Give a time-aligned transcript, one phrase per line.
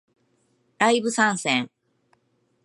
[0.79, 1.69] ライブ参戦